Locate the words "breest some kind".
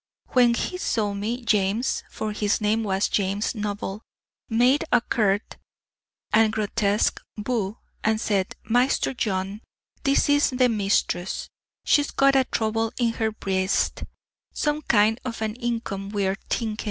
13.31-15.21